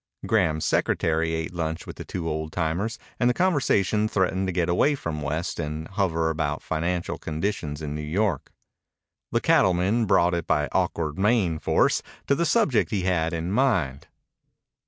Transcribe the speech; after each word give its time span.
Graham's 0.25 0.65
secretary 0.65 1.31
ate 1.33 1.53
lunch 1.53 1.85
with 1.85 1.97
the 1.97 2.03
two 2.03 2.27
old 2.27 2.51
timers 2.51 2.97
and 3.19 3.29
the 3.29 3.35
conversation 3.35 4.07
threatened 4.07 4.47
to 4.47 4.51
get 4.51 4.67
away 4.67 4.95
from 4.95 5.21
West 5.21 5.59
and 5.59 5.87
hover 5.89 6.31
about 6.31 6.63
financial 6.63 7.19
conditions 7.19 7.83
in 7.83 7.93
New 7.93 8.01
York. 8.01 8.51
The 9.31 9.41
cattleman 9.41 10.07
brought 10.07 10.33
it 10.33 10.47
by 10.47 10.69
awkward 10.71 11.19
main 11.19 11.59
force 11.59 12.01
to 12.25 12.33
the 12.33 12.47
subject 12.47 12.89
he 12.89 13.03
had 13.03 13.31
in 13.31 13.51
mind. 13.51 14.07